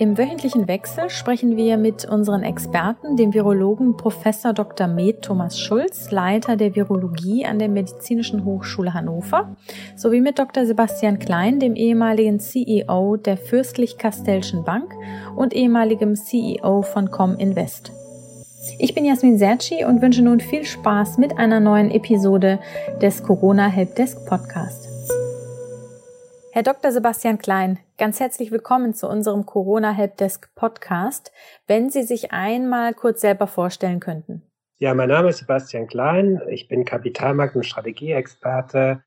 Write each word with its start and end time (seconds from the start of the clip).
Im 0.00 0.16
wöchentlichen 0.16 0.68
Wechsel 0.68 1.10
sprechen 1.10 1.56
wir 1.56 1.76
mit 1.76 2.04
unseren 2.04 2.44
Experten, 2.44 3.16
dem 3.16 3.34
Virologen 3.34 3.96
Professor 3.96 4.52
Dr. 4.52 4.86
Med 4.86 5.22
Thomas 5.22 5.58
Schulz, 5.58 6.12
Leiter 6.12 6.56
der 6.56 6.76
Virologie 6.76 7.44
an 7.44 7.58
der 7.58 7.68
Medizinischen 7.68 8.44
Hochschule 8.44 8.94
Hannover, 8.94 9.56
sowie 9.96 10.20
mit 10.20 10.38
Dr. 10.38 10.66
Sebastian 10.66 11.18
Klein, 11.18 11.58
dem 11.58 11.74
ehemaligen 11.74 12.38
CEO 12.38 13.16
der 13.16 13.36
Fürstlich-Kastellschen 13.36 14.62
Bank 14.62 14.94
und 15.34 15.52
ehemaligem 15.52 16.14
CEO 16.14 16.82
von 16.82 17.10
Cominvest. 17.10 17.90
Ich 18.78 18.94
bin 18.94 19.04
Jasmin 19.04 19.36
Serci 19.36 19.84
und 19.84 20.00
wünsche 20.00 20.22
nun 20.22 20.38
viel 20.38 20.64
Spaß 20.64 21.18
mit 21.18 21.38
einer 21.38 21.58
neuen 21.58 21.90
Episode 21.90 22.60
des 23.02 23.24
Corona 23.24 23.66
Helpdesk 23.66 24.24
Podcast. 24.26 24.87
Herr 26.58 26.64
Dr. 26.64 26.90
Sebastian 26.90 27.38
Klein, 27.38 27.78
ganz 27.98 28.18
herzlich 28.18 28.50
willkommen 28.50 28.92
zu 28.92 29.08
unserem 29.08 29.46
Corona 29.46 29.92
Helpdesk 29.92 30.52
Podcast. 30.56 31.30
Wenn 31.68 31.88
Sie 31.88 32.02
sich 32.02 32.32
einmal 32.32 32.94
kurz 32.94 33.20
selber 33.20 33.46
vorstellen 33.46 34.00
könnten. 34.00 34.42
Ja, 34.78 34.92
mein 34.92 35.08
Name 35.08 35.28
ist 35.28 35.38
Sebastian 35.38 35.86
Klein. 35.86 36.42
Ich 36.48 36.66
bin 36.66 36.84
Kapitalmarkt- 36.84 37.54
und 37.54 37.64
Strategieexperte, 37.64 39.04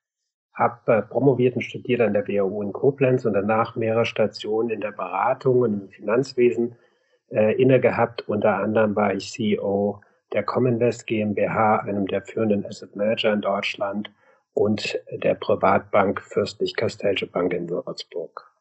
habe 0.54 0.94
äh, 0.94 1.02
promoviert 1.02 1.58
und 1.58 1.64
studiert 1.64 2.00
an 2.00 2.14
der 2.14 2.26
WHU 2.26 2.62
in 2.62 2.72
Koblenz 2.72 3.26
und 3.26 3.34
danach 3.34 3.76
mehrere 3.76 4.06
Stationen 4.06 4.70
in 4.70 4.80
der 4.80 4.94
Beratung 4.94 5.60
und 5.60 5.74
im 5.74 5.90
Finanzwesen 5.90 6.78
äh, 7.32 7.62
inne 7.62 7.82
gehabt. 7.82 8.30
Unter 8.30 8.60
anderem 8.60 8.96
war 8.96 9.14
ich 9.14 9.30
CEO 9.30 10.00
der 10.32 10.44
Cominvest 10.44 11.06
GmbH, 11.06 11.80
einem 11.80 12.08
der 12.08 12.22
führenden 12.22 12.66
Asset 12.66 12.96
Manager 12.96 13.34
in 13.34 13.42
Deutschland 13.42 14.10
und 14.54 15.00
der 15.12 15.36
Privatbank 15.36 16.22
Fürstlich 16.22 16.76
Kastellsche 16.76 17.28
Bank 17.28 17.54
in 17.54 17.70
Würzburg. 17.70 18.52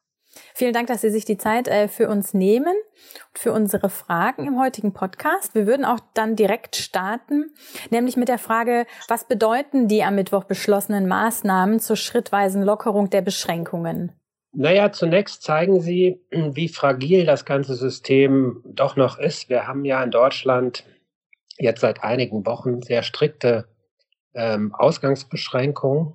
Vielen 0.53 0.73
Dank, 0.73 0.87
dass 0.87 1.01
Sie 1.01 1.09
sich 1.09 1.25
die 1.25 1.37
Zeit 1.37 1.67
äh, 1.67 1.87
für 1.87 2.07
uns 2.07 2.33
nehmen 2.33 2.73
und 2.73 3.39
für 3.39 3.51
unsere 3.51 3.89
Fragen 3.89 4.47
im 4.47 4.59
heutigen 4.59 4.93
Podcast. 4.93 5.55
Wir 5.55 5.67
würden 5.67 5.83
auch 5.83 5.99
dann 6.13 6.35
direkt 6.37 6.77
starten, 6.77 7.51
nämlich 7.89 8.15
mit 8.15 8.29
der 8.29 8.37
Frage, 8.37 8.85
was 9.09 9.27
bedeuten 9.27 9.89
die 9.89 10.03
am 10.03 10.15
Mittwoch 10.15 10.45
beschlossenen 10.45 11.07
Maßnahmen 11.07 11.79
zur 11.79 11.97
schrittweisen 11.97 12.63
Lockerung 12.63 13.09
der 13.09 13.21
Beschränkungen? 13.21 14.13
Naja, 14.53 14.91
zunächst 14.91 15.43
zeigen 15.43 15.79
sie, 15.81 16.21
wie 16.29 16.67
fragil 16.67 17.25
das 17.25 17.45
ganze 17.45 17.75
System 17.75 18.61
doch 18.65 18.95
noch 18.95 19.17
ist. 19.17 19.49
Wir 19.49 19.67
haben 19.67 19.85
ja 19.85 20.03
in 20.03 20.11
Deutschland 20.11 20.85
jetzt 21.57 21.81
seit 21.81 22.03
einigen 22.03 22.45
Wochen 22.45 22.81
sehr 22.81 23.03
strikte 23.03 23.67
ähm, 24.33 24.73
Ausgangsbeschränkungen. 24.73 26.13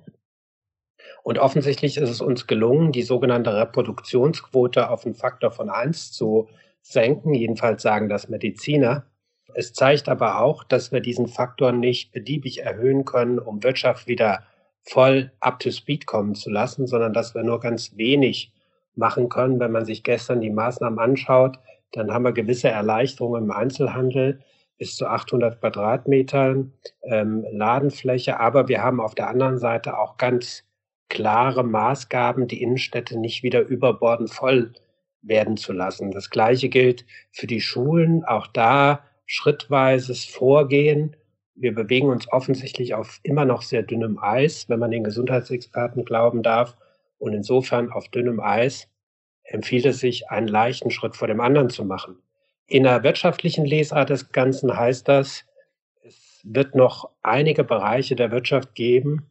Und 1.23 1.39
offensichtlich 1.39 1.97
ist 1.97 2.09
es 2.09 2.21
uns 2.21 2.47
gelungen, 2.47 2.91
die 2.91 3.03
sogenannte 3.03 3.55
Reproduktionsquote 3.55 4.89
auf 4.89 5.05
einen 5.05 5.15
Faktor 5.15 5.51
von 5.51 5.69
eins 5.69 6.11
zu 6.11 6.47
senken. 6.81 7.33
Jedenfalls 7.33 7.81
sagen 7.81 8.09
das 8.09 8.29
Mediziner. 8.29 9.05
Es 9.53 9.73
zeigt 9.73 10.07
aber 10.09 10.41
auch, 10.41 10.63
dass 10.63 10.91
wir 10.91 11.01
diesen 11.01 11.27
Faktor 11.27 11.71
nicht 11.71 12.11
beliebig 12.11 12.63
erhöhen 12.63 13.05
können, 13.05 13.39
um 13.39 13.63
Wirtschaft 13.63 14.07
wieder 14.07 14.43
voll 14.83 15.31
up 15.39 15.59
to 15.59 15.71
speed 15.71 16.05
kommen 16.05 16.35
zu 16.35 16.49
lassen, 16.49 16.87
sondern 16.87 17.13
dass 17.13 17.35
wir 17.35 17.43
nur 17.43 17.59
ganz 17.59 17.97
wenig 17.97 18.53
machen 18.95 19.29
können. 19.29 19.59
Wenn 19.59 19.71
man 19.71 19.85
sich 19.85 20.03
gestern 20.03 20.41
die 20.41 20.49
Maßnahmen 20.49 20.99
anschaut, 20.99 21.59
dann 21.91 22.11
haben 22.11 22.23
wir 22.23 22.33
gewisse 22.33 22.69
Erleichterungen 22.69 23.45
im 23.45 23.51
Einzelhandel 23.51 24.39
bis 24.77 24.95
zu 24.95 25.07
800 25.07 25.59
Quadratmetern 25.59 26.73
ähm, 27.03 27.45
Ladenfläche. 27.51 28.39
Aber 28.39 28.67
wir 28.67 28.83
haben 28.83 28.99
auf 28.99 29.15
der 29.15 29.27
anderen 29.27 29.57
Seite 29.57 29.97
auch 29.97 30.17
ganz 30.17 30.63
klare 31.09 31.63
Maßgaben, 31.63 32.47
die 32.47 32.61
Innenstädte 32.61 33.19
nicht 33.19 33.43
wieder 33.43 33.61
überbordend 33.61 34.29
voll 34.29 34.73
werden 35.21 35.57
zu 35.57 35.73
lassen. 35.73 36.11
Das 36.11 36.29
Gleiche 36.29 36.69
gilt 36.69 37.05
für 37.31 37.47
die 37.47 37.61
Schulen. 37.61 38.23
Auch 38.23 38.47
da 38.47 39.03
schrittweises 39.25 40.25
Vorgehen. 40.25 41.15
Wir 41.55 41.73
bewegen 41.73 42.09
uns 42.09 42.31
offensichtlich 42.31 42.93
auf 42.93 43.19
immer 43.23 43.45
noch 43.45 43.61
sehr 43.61 43.83
dünnem 43.83 44.19
Eis, 44.19 44.69
wenn 44.69 44.79
man 44.79 44.91
den 44.91 45.03
Gesundheitsexperten 45.03 46.05
glauben 46.05 46.43
darf. 46.43 46.77
Und 47.17 47.33
insofern 47.33 47.91
auf 47.91 48.09
dünnem 48.09 48.39
Eis 48.39 48.87
empfiehlt 49.43 49.85
es 49.85 49.99
sich, 49.99 50.29
einen 50.29 50.47
leichten 50.47 50.91
Schritt 50.91 51.15
vor 51.15 51.27
dem 51.27 51.41
anderen 51.41 51.69
zu 51.69 51.83
machen. 51.83 52.17
In 52.67 52.83
der 52.83 53.03
wirtschaftlichen 53.03 53.65
Lesart 53.65 54.09
des 54.09 54.33
Ganzen 54.33 54.77
heißt 54.77 55.07
das, 55.07 55.45
es 56.03 56.41
wird 56.43 56.75
noch 56.75 57.09
einige 57.23 57.63
Bereiche 57.63 58.17
der 58.17 58.29
Wirtschaft 58.31 58.75
geben, 58.75 59.25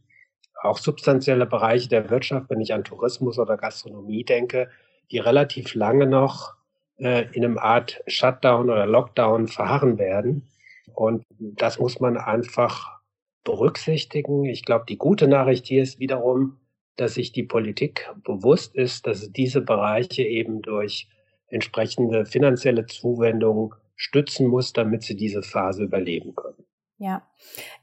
auch 0.63 0.79
substanzielle 0.79 1.45
Bereiche 1.45 1.89
der 1.89 2.09
Wirtschaft, 2.09 2.49
wenn 2.49 2.63
ich 2.63 2.73
an 2.73 2.83
Tourismus 2.83 3.39
oder 3.39 3.59
Gastronomie 3.59 4.25
denke, 4.25 4.71
die 5.11 5.19
relativ 5.19 5.75
lange 5.75 6.07
noch 6.07 6.55
äh, 6.99 7.27
in 7.33 7.45
einem 7.45 7.59
Art 7.59 8.03
Shutdown 8.07 8.71
oder 8.71 8.87
Lockdown 8.87 9.49
verharren 9.49 9.99
werden. 9.99 10.49
Und 10.95 11.25
das 11.39 11.79
muss 11.79 12.01
man 12.01 12.17
einfach 12.17 13.01
berücksichtigen. 13.45 14.47
Ich 14.47 14.65
glaube, 14.65 14.87
die 14.89 14.97
gute 14.97 15.29
Nachricht 15.29 15.67
hier 15.67 15.83
ist 15.83 16.01
wiederum, 16.01 16.57
dass 16.97 17.15
sich 17.15 17.33
die 17.33 17.43
Politik 17.43 18.11
bewusst 18.25 18.75
ist, 18.75 19.07
dass 19.07 19.31
diese 19.31 19.61
Bereiche 19.61 20.23
eben 20.23 20.63
durch 20.63 21.09
entsprechende 21.49 22.27
finanzielle 22.27 22.87
Zuwendungen 22.87 23.73
stützen 23.95 24.47
muss, 24.47 24.73
damit 24.73 25.03
sie 25.03 25.17
diese 25.17 25.43
Phase 25.43 25.84
überleben 25.84 26.34
können. 26.34 26.65
Ja, 26.99 27.23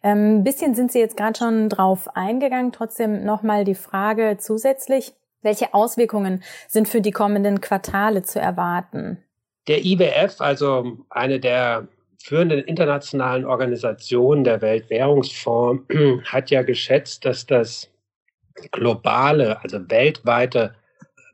ähm, 0.02 0.40
ein 0.40 0.44
bisschen 0.44 0.74
sind 0.74 0.92
Sie 0.92 1.00
jetzt 1.00 1.18
gerade 1.18 1.38
schon 1.38 1.70
drauf 1.70 2.16
eingegangen. 2.16 2.72
Trotzdem 2.72 3.24
nochmal 3.24 3.64
die 3.64 3.76
Frage 3.76 4.38
zusätzlich, 4.40 5.14
welche 5.44 5.74
Auswirkungen 5.74 6.44
sind 6.68 6.88
für 6.88 7.02
die 7.02 7.12
kommenden 7.12 7.62
Quartale 7.62 8.24
zu 8.24 8.40
erwarten? 8.40 9.24
Der 9.68 9.86
IWF, 9.86 10.42
also 10.42 10.98
eine 11.10 11.40
der 11.40 11.88
führenden 12.18 12.62
internationalen 12.62 13.46
Organisationen 13.46 14.44
der 14.44 14.62
Weltwährungsfonds, 14.62 15.84
hat 16.26 16.50
ja 16.50 16.64
geschätzt, 16.64 17.26
dass 17.26 17.46
das 17.46 17.92
globale, 18.72 19.62
also 19.62 19.80
weltweite 19.90 20.76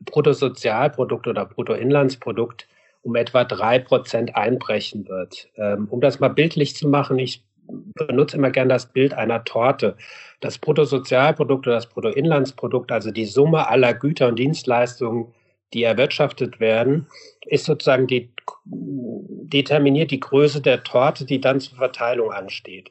Bruttosozialprodukt 0.00 1.26
oder 1.26 1.46
Bruttoinlandsprodukt 1.46 2.66
um 3.02 3.16
etwa 3.16 3.44
drei 3.44 3.78
Prozent 3.78 4.36
einbrechen 4.36 5.08
wird. 5.08 5.48
Ähm, 5.56 5.88
um 5.90 6.00
das 6.00 6.20
mal 6.20 6.28
bildlich 6.28 6.76
zu 6.76 6.88
machen, 6.88 7.18
ich 7.18 7.42
benutze 7.94 8.36
immer 8.36 8.50
gern 8.50 8.68
das 8.68 8.86
Bild 8.92 9.14
einer 9.14 9.44
Torte. 9.44 9.96
Das 10.40 10.58
Bruttosozialprodukt 10.58 11.66
oder 11.66 11.76
das 11.76 11.88
Bruttoinlandsprodukt, 11.88 12.92
also 12.92 13.10
die 13.10 13.26
Summe 13.26 13.68
aller 13.68 13.94
Güter 13.94 14.28
und 14.28 14.38
Dienstleistungen, 14.38 15.32
die 15.72 15.84
erwirtschaftet 15.84 16.58
werden, 16.58 17.06
ist 17.46 17.64
sozusagen 17.64 18.06
die, 18.06 18.32
determiniert 18.64 20.10
die 20.10 20.20
Größe 20.20 20.60
der 20.60 20.82
Torte, 20.82 21.24
die 21.24 21.40
dann 21.40 21.60
zur 21.60 21.78
Verteilung 21.78 22.32
ansteht. 22.32 22.90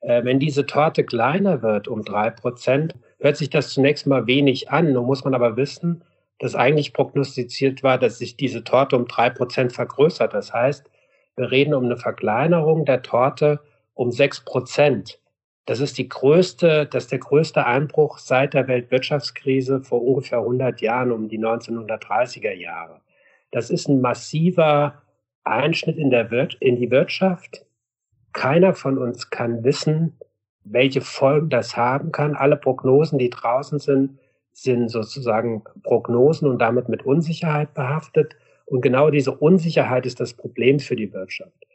Äh, 0.00 0.24
wenn 0.24 0.38
diese 0.38 0.64
Torte 0.64 1.04
kleiner 1.04 1.62
wird 1.62 1.88
um 1.88 2.04
drei 2.04 2.30
Prozent, 2.30 2.94
hört 3.18 3.36
sich 3.36 3.50
das 3.50 3.70
zunächst 3.70 4.06
mal 4.06 4.26
wenig 4.26 4.70
an. 4.70 4.92
Nun 4.92 5.06
muss 5.06 5.24
man 5.24 5.34
aber 5.34 5.56
wissen, 5.56 6.04
dass 6.40 6.54
eigentlich 6.54 6.94
prognostiziert 6.94 7.82
war, 7.82 7.98
dass 7.98 8.18
sich 8.18 8.36
diese 8.36 8.64
Torte 8.64 8.96
um 8.96 9.06
drei 9.06 9.30
Prozent 9.30 9.72
vergrößert. 9.72 10.34
Das 10.34 10.52
heißt, 10.52 10.90
wir 11.36 11.50
reden 11.50 11.74
um 11.74 11.84
eine 11.84 11.98
Verkleinerung 11.98 12.84
der 12.84 13.02
Torte 13.02 13.60
um 13.94 14.10
sechs 14.10 14.40
Prozent. 14.40 15.20
Das 15.66 15.80
ist 15.80 15.98
die 15.98 16.08
größte, 16.08 16.86
das 16.86 17.04
ist 17.04 17.12
der 17.12 17.18
größte 17.18 17.66
Einbruch 17.66 18.18
seit 18.18 18.54
der 18.54 18.66
Weltwirtschaftskrise 18.66 19.82
vor 19.82 20.02
ungefähr 20.02 20.38
100 20.38 20.80
Jahren, 20.80 21.12
um 21.12 21.28
die 21.28 21.38
1930er 21.38 22.52
Jahre. 22.52 23.02
Das 23.50 23.68
ist 23.68 23.88
ein 23.88 24.00
massiver 24.00 25.02
Einschnitt 25.44 25.98
in, 25.98 26.10
der 26.10 26.30
Wir 26.30 26.48
in 26.60 26.76
die 26.76 26.90
Wirtschaft. 26.90 27.66
Keiner 28.32 28.74
von 28.74 28.96
uns 28.96 29.28
kann 29.28 29.62
wissen, 29.62 30.18
welche 30.64 31.02
Folgen 31.02 31.50
das 31.50 31.76
haben 31.76 32.12
kann. 32.12 32.34
Alle 32.34 32.56
Prognosen, 32.56 33.18
die 33.18 33.30
draußen 33.30 33.78
sind, 33.78 34.18
sind 34.52 34.88
sozusagen 34.88 35.62
Prognosen 35.82 36.48
und 36.48 36.58
damit 36.58 36.88
mit 36.88 37.04
Unsicherheit 37.04 37.74
behaftet. 37.74 38.36
Und 38.66 38.82
genau 38.82 39.10
diese 39.10 39.32
Unsicherheit 39.32 40.06
ist 40.06 40.20
das 40.20 40.34
Problem 40.34 40.80
für 40.80 40.96
die 40.96 41.12
Wirtschaft. 41.12 41.66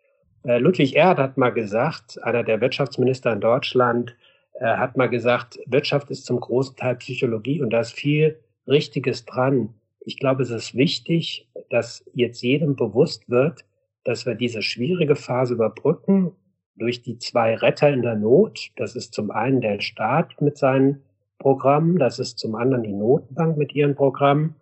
Äh, 0.43 0.59
Ludwig 0.59 0.95
Erd 0.95 1.17
hat 1.17 1.37
mal 1.37 1.49
gesagt, 1.49 2.21
einer 2.23 2.43
der 2.43 2.61
Wirtschaftsminister 2.61 3.33
in 3.33 3.41
Deutschland, 3.41 4.15
äh, 4.59 4.65
hat 4.65 4.95
mal 4.95 5.09
gesagt, 5.09 5.59
Wirtschaft 5.65 6.09
ist 6.11 6.25
zum 6.25 6.39
großen 6.39 6.75
Teil 6.75 6.95
Psychologie 6.95 7.61
und 7.61 7.71
da 7.71 7.81
ist 7.81 7.93
viel 7.93 8.39
Richtiges 8.67 9.25
dran. 9.25 9.73
Ich 9.99 10.17
glaube, 10.17 10.43
es 10.43 10.51
ist 10.51 10.75
wichtig, 10.75 11.49
dass 11.69 12.05
jetzt 12.13 12.41
jedem 12.41 12.75
bewusst 12.75 13.29
wird, 13.29 13.65
dass 14.03 14.25
wir 14.25 14.35
diese 14.35 14.61
schwierige 14.61 15.15
Phase 15.15 15.55
überbrücken 15.55 16.31
durch 16.75 17.01
die 17.01 17.17
zwei 17.17 17.55
Retter 17.55 17.89
in 17.89 18.03
der 18.03 18.15
Not. 18.15 18.69
Das 18.75 18.95
ist 18.95 19.13
zum 19.13 19.31
einen 19.31 19.61
der 19.61 19.81
Staat 19.81 20.41
mit 20.41 20.57
seinen 20.57 21.03
Programmen, 21.39 21.97
das 21.97 22.19
ist 22.19 22.39
zum 22.39 22.55
anderen 22.55 22.83
die 22.83 22.93
Notenbank 22.93 23.57
mit 23.57 23.73
ihren 23.73 23.95
Programmen. 23.95 24.55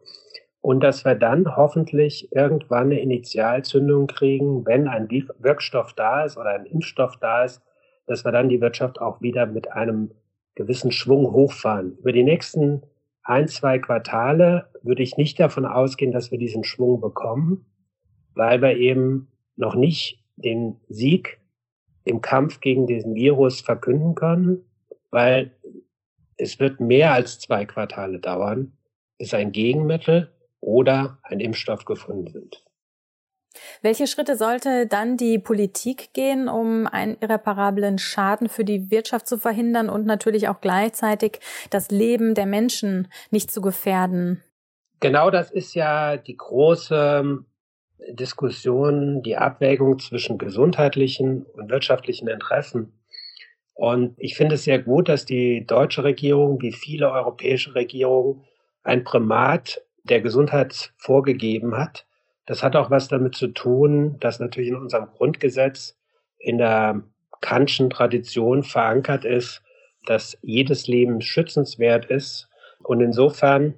Und 0.62 0.81
dass 0.81 1.04
wir 1.04 1.16
dann 1.16 1.58
hoffentlich 1.58 2.31
irgendwann 2.31 2.86
eine 2.86 3.02
Initialzündung 3.02 4.08
kriegen, 4.08 4.66
wenn 4.66 4.88
ein 4.88 5.10
Wirkstoff 5.10 5.94
da 5.94 6.24
ist 6.24 6.38
oder 6.38 6.52
ein 6.52 6.66
Impfstoff 6.66 7.18
da 7.18 7.44
ist, 7.44 7.62
dass 8.08 8.24
wir 8.24 8.31
dann 8.31 8.50
die 8.50 8.62
Wirtschaft 8.62 9.02
auch 9.02 9.22
wieder 9.22 9.46
mit 9.46 9.72
einem 9.72 10.12
gewissen 10.56 10.92
Schwung 10.92 11.31
hochfahren. 11.31 11.98
Über 11.98 12.12
die 12.12 12.24
nächsten 12.24 12.84
ein, 13.24 13.48
zwei 13.48 13.80
Quartale 13.80 14.70
würde 14.81 15.04
ich 15.04 15.18
nicht 15.18 15.40
davon 15.40 15.66
ausgehen, 15.66 16.12
dass 16.12 16.31
wir 16.31 16.38
diesen 16.38 16.64
Schwung 16.64 17.00
bekommen, 17.02 17.66
weil 18.36 18.62
wir 18.62 18.78
eben 18.78 19.30
noch 19.56 19.75
nicht 19.75 20.24
den 20.36 20.78
Sieg 20.90 21.40
im 22.04 22.22
Kampf 22.22 22.60
gegen 22.60 22.86
diesen 22.88 23.16
Virus 23.16 23.62
verkünden 23.62 24.16
können, 24.16 24.66
weil 25.10 25.52
es 26.44 26.60
wird 26.60 26.80
mehr 26.80 27.13
als 27.13 27.40
zwei 27.40 27.66
Quartale 27.66 28.19
dauern, 28.19 28.74
bis 29.18 29.34
ein 29.34 29.51
Gegenmittel 29.51 30.31
oder 30.60 31.18
ein 31.24 31.40
Impfstoff 31.40 31.86
gefunden 31.86 32.28
sind. 32.28 32.63
Welche 33.81 34.07
Schritte 34.07 34.36
sollte 34.36 34.88
dann 34.88 35.16
die 35.16 35.38
Politik 35.40 36.13
gehen, 36.13 36.50
um 36.50 36.88
einen 36.88 37.18
irreparablen 37.22 37.98
Schaden 37.98 38.50
für 38.50 38.66
die 38.66 38.90
Wirtschaft 38.92 39.28
zu 39.28 39.38
verhindern 39.38 39.90
und 39.90 40.06
natürlich 40.06 40.48
auch 40.48 40.60
gleichzeitig 40.60 41.40
das 41.69 41.92
Leben 41.92 42.34
der 42.34 42.48
Menschen 42.48 43.07
nicht 43.30 43.51
zu 43.51 43.62
gefährden? 43.62 44.44
Genau 45.00 45.30
das 45.30 45.51
ist 45.51 45.75
ja 45.75 46.18
die 46.18 46.36
große 46.36 47.46
Diskussion, 48.10 49.22
die 49.22 49.38
Abwägung 49.38 50.00
zwischen 50.00 50.38
gesundheitlichen 50.38 51.46
und 51.54 51.69
wirtschaftlichen 51.69 52.28
Interessen. 52.28 52.92
Und 53.74 54.14
ich 54.18 54.36
finde 54.36 54.56
es 54.56 54.64
sehr 54.64 54.80
gut, 54.80 55.10
dass 55.10 55.25
die 55.25 55.66
deutsche 55.66 56.04
Regierung, 56.04 56.62
wie 56.62 56.74
viele 56.74 57.12
europäische 57.12 57.75
Regierungen, 57.75 58.44
ein 58.84 59.04
Primat 59.04 59.81
der 60.04 60.22
Gesundheit 60.22 60.94
vorgegeben 60.98 61.78
hat. 61.78 62.06
Das 62.46 62.62
hat 62.62 62.75
auch 62.75 62.92
was 62.92 63.08
damit 63.08 63.36
zu 63.36 63.48
tun, 63.48 64.18
dass 64.20 64.40
natürlich 64.40 64.70
in 64.70 64.75
unserem 64.75 65.08
Grundgesetz 65.08 65.98
in 66.38 66.58
der 66.58 67.02
Kantschen 67.42 67.90
Tradition 67.90 68.64
verankert 68.64 69.25
ist, 69.25 69.62
dass 70.06 70.38
jedes 70.42 70.88
Leben 70.88 71.22
schützenswert 71.22 72.06
ist. 72.06 72.50
Und 72.80 73.00
insofern 73.02 73.75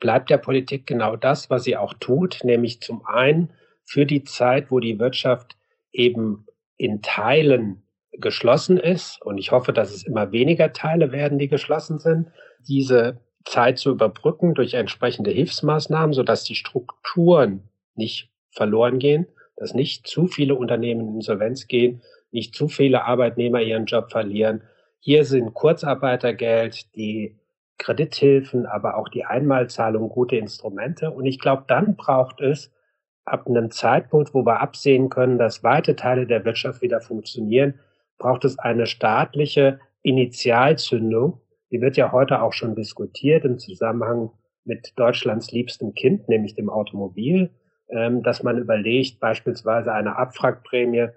bleibt 0.00 0.30
der 0.30 0.38
Politik 0.38 0.86
genau 0.86 1.16
das, 1.16 1.50
was 1.50 1.64
sie 1.64 1.76
auch 1.76 1.94
tut, 1.94 2.40
nämlich 2.42 2.80
zum 2.80 3.06
einen 3.06 3.52
für 3.84 4.06
die 4.06 4.24
Zeit, 4.24 4.70
wo 4.70 4.80
die 4.80 4.98
Wirtschaft 4.98 5.56
eben 5.92 6.46
in 6.76 7.00
Teilen 7.00 7.83
geschlossen 8.18 8.78
ist, 8.78 9.20
und 9.22 9.38
ich 9.38 9.50
hoffe, 9.52 9.72
dass 9.72 9.92
es 9.92 10.04
immer 10.04 10.32
weniger 10.32 10.72
Teile 10.72 11.12
werden, 11.12 11.38
die 11.38 11.48
geschlossen 11.48 11.98
sind, 11.98 12.28
diese 12.66 13.18
Zeit 13.44 13.78
zu 13.78 13.90
überbrücken 13.90 14.54
durch 14.54 14.74
entsprechende 14.74 15.30
Hilfsmaßnahmen, 15.30 16.14
sodass 16.14 16.44
die 16.44 16.54
Strukturen 16.54 17.68
nicht 17.94 18.30
verloren 18.50 18.98
gehen, 18.98 19.26
dass 19.56 19.74
nicht 19.74 20.06
zu 20.06 20.26
viele 20.26 20.54
Unternehmen 20.54 21.08
in 21.08 21.14
Insolvenz 21.16 21.66
gehen, 21.66 22.02
nicht 22.30 22.54
zu 22.54 22.68
viele 22.68 23.04
Arbeitnehmer 23.04 23.60
ihren 23.60 23.86
Job 23.86 24.10
verlieren. 24.10 24.62
Hier 24.98 25.24
sind 25.24 25.54
Kurzarbeitergeld, 25.54 26.94
die 26.96 27.38
Kredithilfen, 27.78 28.66
aber 28.66 28.96
auch 28.96 29.08
die 29.08 29.24
Einmalzahlung 29.24 30.08
gute 30.08 30.36
Instrumente. 30.36 31.10
Und 31.10 31.26
ich 31.26 31.38
glaube, 31.38 31.64
dann 31.68 31.96
braucht 31.96 32.40
es 32.40 32.72
ab 33.24 33.46
einem 33.46 33.70
Zeitpunkt, 33.70 34.34
wo 34.34 34.44
wir 34.44 34.60
absehen 34.60 35.08
können, 35.08 35.38
dass 35.38 35.62
weite 35.62 35.96
Teile 35.96 36.26
der 36.26 36.44
Wirtschaft 36.44 36.82
wieder 36.82 37.00
funktionieren, 37.00 37.74
braucht 38.18 38.44
es 38.44 38.58
eine 38.58 38.86
staatliche 38.86 39.80
Initialzündung. 40.02 41.40
Die 41.70 41.80
wird 41.80 41.96
ja 41.96 42.12
heute 42.12 42.42
auch 42.42 42.52
schon 42.52 42.74
diskutiert 42.74 43.44
im 43.44 43.58
Zusammenhang 43.58 44.30
mit 44.64 44.92
Deutschlands 44.96 45.52
liebstem 45.52 45.94
Kind, 45.94 46.28
nämlich 46.28 46.54
dem 46.54 46.70
Automobil, 46.70 47.50
ähm, 47.88 48.22
dass 48.22 48.42
man 48.42 48.58
überlegt, 48.58 49.20
beispielsweise 49.20 49.92
eine 49.92 50.16
Abfragprämie 50.16 51.08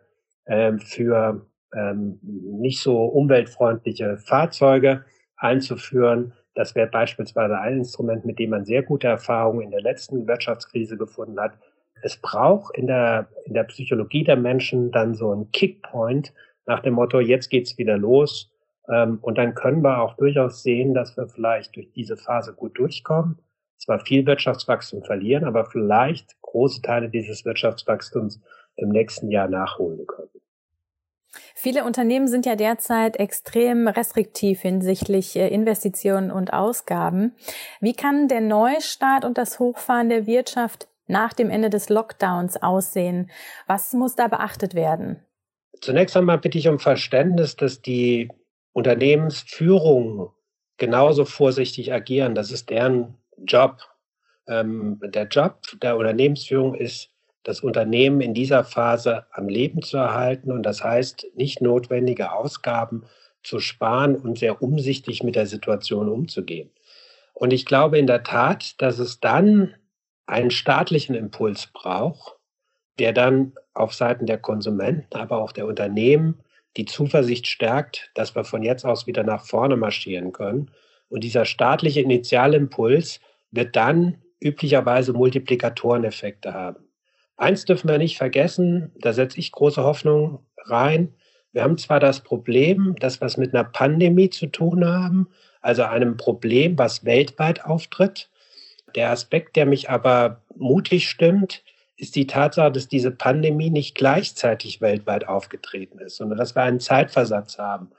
ähm, 0.47 0.79
für 0.79 1.45
ähm, 1.75 2.19
nicht 2.21 2.81
so 2.81 3.05
umweltfreundliche 3.05 4.17
Fahrzeuge 4.17 5.05
einzuführen. 5.35 6.33
Das 6.55 6.75
wäre 6.75 6.88
beispielsweise 6.88 7.59
ein 7.59 7.77
Instrument, 7.77 8.25
mit 8.25 8.39
dem 8.39 8.49
man 8.49 8.65
sehr 8.65 8.83
gute 8.83 9.07
Erfahrungen 9.07 9.61
in 9.61 9.71
der 9.71 9.81
letzten 9.81 10.27
Wirtschaftskrise 10.27 10.97
gefunden 10.97 11.39
hat. 11.39 11.57
Es 12.01 12.17
braucht 12.17 12.77
in 12.77 12.88
der, 12.88 13.27
in 13.45 13.53
der 13.53 13.63
Psychologie 13.63 14.23
der 14.23 14.38
Menschen 14.38 14.91
dann 14.91 15.15
so 15.15 15.31
einen 15.31 15.51
Kickpoint, 15.51 16.33
nach 16.67 16.81
dem 16.81 16.93
Motto, 16.93 17.19
jetzt 17.19 17.49
geht's 17.49 17.77
wieder 17.77 17.97
los. 17.97 18.51
Ähm, 18.89 19.19
und 19.21 19.37
dann 19.37 19.55
können 19.55 19.81
wir 19.81 20.01
auch 20.01 20.15
durchaus 20.15 20.63
sehen, 20.63 20.93
dass 20.93 21.17
wir 21.17 21.27
vielleicht 21.27 21.75
durch 21.75 21.91
diese 21.93 22.17
Phase 22.17 22.53
gut 22.53 22.77
durchkommen. 22.77 23.39
Zwar 23.77 23.99
viel 23.99 24.25
Wirtschaftswachstum 24.25 25.03
verlieren, 25.03 25.45
aber 25.45 25.65
vielleicht 25.65 26.39
große 26.41 26.81
Teile 26.81 27.09
dieses 27.09 27.45
Wirtschaftswachstums 27.45 28.41
im 28.75 28.89
nächsten 28.89 29.29
Jahr 29.31 29.47
nachholen 29.47 30.05
können. 30.07 30.29
Viele 31.53 31.83
Unternehmen 31.83 32.27
sind 32.27 32.45
ja 32.45 32.55
derzeit 32.55 33.17
extrem 33.17 33.87
restriktiv 33.87 34.61
hinsichtlich 34.61 35.35
äh, 35.35 35.47
Investitionen 35.47 36.31
und 36.31 36.53
Ausgaben. 36.53 37.35
Wie 37.81 37.93
kann 37.93 38.27
der 38.27 38.41
Neustart 38.41 39.25
und 39.25 39.37
das 39.37 39.59
Hochfahren 39.59 40.09
der 40.09 40.25
Wirtschaft 40.25 40.87
nach 41.07 41.33
dem 41.33 41.49
Ende 41.49 41.69
des 41.69 41.89
Lockdowns 41.89 42.61
aussehen? 42.61 43.29
Was 43.67 43.93
muss 43.93 44.15
da 44.15 44.27
beachtet 44.27 44.73
werden? 44.73 45.26
Zunächst 45.81 46.18
einmal 46.18 46.38
bitte 46.38 46.57
ich 46.57 46.68
um 46.68 46.79
Verständnis, 46.79 47.56
dass 47.56 47.81
die 47.81 48.29
Unternehmensführung 48.74 50.31
genauso 50.77 51.25
vorsichtig 51.25 51.91
agieren. 51.91 52.35
Das 52.35 52.51
ist 52.51 52.69
deren 52.69 53.15
Job. 53.45 53.81
Ähm, 54.47 55.00
der 55.03 55.27
Job 55.27 55.62
der 55.81 55.97
Unternehmensführung 55.97 56.75
ist, 56.75 57.09
das 57.44 57.62
Unternehmen 57.62 58.19
in 58.19 58.33
dieser 58.33 58.65
Phase 58.65 59.25
am 59.31 59.47
Leben 59.47 59.81
zu 59.81 59.97
erhalten 59.97 60.51
und 60.51 60.63
das 60.63 60.83
heißt, 60.83 61.27
nicht 61.35 61.62
notwendige 61.62 62.33
Ausgaben 62.33 63.06
zu 63.42 63.59
sparen 63.59 64.18
und 64.18 64.37
sehr 64.37 64.61
umsichtig 64.61 65.23
mit 65.23 65.35
der 65.35 65.47
Situation 65.47 66.09
umzugehen. 66.09 66.69
Und 67.33 67.54
ich 67.54 67.66
glaube 67.66 67.97
in 67.97 68.07
der 68.07 68.23
Tat, 68.23 68.81
dass 68.81 68.99
es 68.99 69.21
dann 69.21 69.75
einen 70.25 70.51
staatlichen 70.51 71.16
Impuls 71.16 71.68
braucht, 71.71 72.35
der 72.99 73.13
dann 73.13 73.54
auf 73.77 73.93
Seiten 73.93 74.25
der 74.25 74.37
Konsumenten, 74.37 75.15
aber 75.17 75.41
auch 75.41 75.51
der 75.51 75.65
Unternehmen 75.65 76.39
die 76.77 76.85
Zuversicht 76.85 77.47
stärkt, 77.47 78.11
dass 78.13 78.35
wir 78.35 78.43
von 78.43 78.63
jetzt 78.63 78.85
aus 78.85 79.07
wieder 79.07 79.23
nach 79.23 79.45
vorne 79.45 79.75
marschieren 79.75 80.31
können. 80.31 80.71
Und 81.09 81.23
dieser 81.23 81.45
staatliche 81.45 82.01
Initialimpuls 82.01 83.19
wird 83.51 83.75
dann 83.75 84.17
üblicherweise 84.39 85.13
Multiplikatoreneffekte 85.13 86.53
haben. 86.53 86.87
Eins 87.37 87.65
dürfen 87.65 87.89
wir 87.89 87.97
nicht 87.97 88.17
vergessen, 88.17 88.91
da 88.99 89.13
setze 89.13 89.39
ich 89.39 89.51
große 89.51 89.83
Hoffnung 89.83 90.39
rein. 90.65 91.13
Wir 91.51 91.63
haben 91.63 91.77
zwar 91.77 91.99
das 91.99 92.21
Problem, 92.21 92.95
dass 92.99 93.21
wir 93.21 93.25
es 93.25 93.37
mit 93.37 93.53
einer 93.53 93.63
Pandemie 93.63 94.29
zu 94.29 94.47
tun 94.47 94.85
haben, 94.85 95.27
also 95.61 95.83
einem 95.83 96.17
Problem, 96.17 96.77
was 96.77 97.05
weltweit 97.05 97.65
auftritt. 97.65 98.29
Der 98.95 99.11
Aspekt, 99.11 99.55
der 99.55 99.65
mich 99.65 99.89
aber 99.89 100.41
mutig 100.55 101.09
stimmt, 101.09 101.63
ist 101.97 102.16
die 102.16 102.27
Tatsache, 102.27 102.71
dass 102.71 102.87
diese 102.87 103.11
Pandemie 103.11 103.71
nicht 103.71 103.95
gleichzeitig 103.95 104.81
weltweit 104.81 105.27
aufgetreten 105.27 105.99
ist, 105.99 106.18
sondern 106.18 106.37
dass 106.37 106.56
wir 106.56 106.61
einen 106.61 106.80
Zeitversatz 106.80 107.57
haben. 107.57 107.89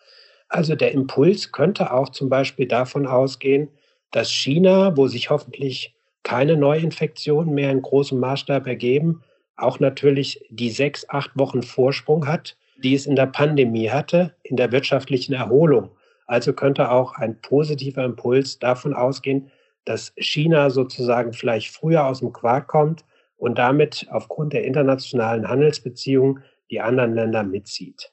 Also 0.49 0.77
der 0.77 0.93
Impuls 0.93 1.53
könnte 1.53 1.93
auch 1.93 2.09
zum 2.09 2.29
Beispiel 2.29 2.67
davon 2.67 3.07
ausgehen, 3.07 3.69
dass 4.13 4.31
China, 4.31 4.97
wo 4.97 5.09
sich 5.09 5.31
hoffentlich 5.31 5.95
keine 6.23 6.57
Neuinfektionen 6.57 7.53
mehr 7.53 7.71
in 7.71 7.83
großem 7.83 8.19
Maßstab 8.19 8.67
ergeben, 8.67 9.23
auch 9.57 9.81
natürlich 9.81 10.45
die 10.49 10.71
sechs, 10.71 11.09
acht 11.09 11.33
Wochen 11.35 11.63
Vorsprung 11.63 12.27
hat, 12.27 12.57
die 12.83 12.95
es 12.95 13.07
in 13.07 13.17
der 13.17 13.27
Pandemie 13.27 13.91
hatte, 13.91 14.35
in 14.45 14.57
der 14.57 14.71
wirtschaftlichen 14.71 15.35
Erholung. 15.35 15.91
Also 16.27 16.53
könnte 16.53 16.91
auch 16.91 17.15
ein 17.15 17.41
positiver 17.41 18.05
Impuls 18.05 18.59
davon 18.59 18.95
ausgehen, 18.95 19.51
dass 19.85 20.13
China 20.17 20.71
sozusagen 20.71 21.33
vielleicht 21.33 21.71
früher 21.71 22.07
aus 22.07 22.21
dem 22.21 22.33
Quark 22.33 22.69
kommt 22.69 23.05
und 23.39 23.59
damit 23.59 24.07
aufgrund 24.11 24.53
der 24.53 24.65
internationalen 24.65 25.49
Handelsbeziehungen 25.49 26.45
die 26.71 26.81
anderen 26.83 27.15
Länder 27.15 27.45
mitzieht. 27.45 28.13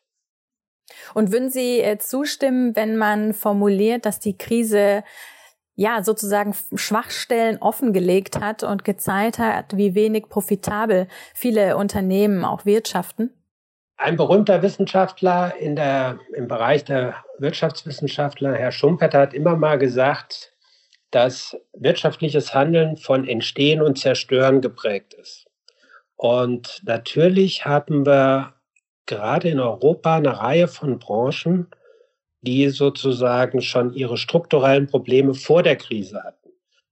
Und 1.14 1.32
würden 1.32 1.50
Sie 1.50 1.82
äh, 1.82 1.98
zustimmen, 1.98 2.76
wenn 2.76 2.96
man 2.96 3.34
formuliert, 3.34 4.06
dass 4.06 4.20
die 4.20 4.38
Krise 4.38 5.04
ja 5.76 6.04
sozusagen 6.04 6.56
Schwachstellen 6.76 7.58
offengelegt 7.60 8.40
hat 8.40 8.64
und 8.64 8.86
gezeigt 8.86 9.40
hat, 9.40 9.76
wie 9.76 9.94
wenig 9.94 10.30
profitabel 10.30 11.08
viele 11.34 11.76
Unternehmen 11.76 12.46
auch 12.46 12.66
wirtschaften? 12.66 13.34
Ein 13.98 14.18
berühmter 14.18 14.62
Wissenschaftler 14.62 15.56
in 15.58 15.76
der, 15.76 16.20
im 16.34 16.48
Bereich 16.48 16.86
der 16.86 17.16
Wirtschaftswissenschaftler, 17.40 18.54
Herr 18.54 18.72
Schumpeter, 18.72 19.20
hat 19.20 19.34
immer 19.34 19.56
mal 19.56 19.78
gesagt, 19.78 20.55
dass 21.16 21.56
wirtschaftliches 21.72 22.54
Handeln 22.54 22.98
von 22.98 23.26
Entstehen 23.26 23.82
und 23.82 23.98
Zerstören 23.98 24.60
geprägt 24.60 25.14
ist. 25.14 25.46
Und 26.18 26.82
natürlich 26.84 27.64
haben 27.64 28.06
wir 28.06 28.54
gerade 29.06 29.48
in 29.48 29.62
Europa 29.62 30.18
eine 30.18 30.38
Reihe 30.42 30.68
von 30.68 31.00
Branchen, 31.00 31.68
die 32.42 32.68
sozusagen 32.68 33.62
schon 33.62 33.94
ihre 33.94 34.18
strukturellen 34.18 34.88
Probleme 34.88 35.34
vor 35.34 35.64
der 35.64 35.78
Krise 35.78 36.22
hatten. 36.22 36.50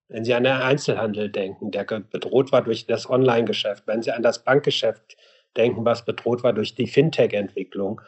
Wenn 0.08 0.24
Sie 0.24 0.34
an 0.34 0.46
den 0.46 0.54
Einzelhandel 0.54 1.30
denken, 1.30 1.72
der 1.72 1.84
bedroht 1.84 2.54
war 2.54 2.62
durch 2.62 2.88
das 2.88 3.10
Online-Geschäft, 3.10 3.84
wenn 3.88 4.04
Sie 4.04 4.12
an 4.12 4.24
das 4.24 4.42
Bankgeschäft 4.42 5.18
denken, 5.58 5.84
was 5.84 6.06
bedroht 6.06 6.44
war 6.44 6.54
durch 6.54 6.76
die 6.76 6.88
Fintech-Entwicklung. 6.88 8.00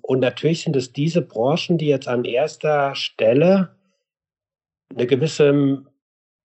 Und 0.00 0.20
natürlich 0.20 0.62
sind 0.62 0.76
es 0.76 0.94
diese 0.94 1.20
Branchen, 1.20 1.76
die 1.76 1.88
jetzt 1.88 2.08
an 2.08 2.24
erster 2.24 2.94
Stelle 2.94 3.76
eine 4.90 5.06
gewisse 5.06 5.84